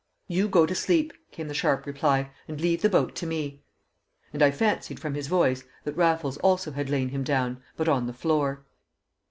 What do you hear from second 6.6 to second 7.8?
had lain him down,